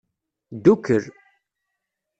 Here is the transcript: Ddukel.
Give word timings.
Ddukel. 0.55 1.03